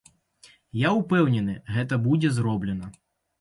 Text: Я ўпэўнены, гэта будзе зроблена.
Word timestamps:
Я 0.87 0.93
ўпэўнены, 0.99 1.53
гэта 1.75 2.01
будзе 2.07 2.33
зроблена. 2.39 2.91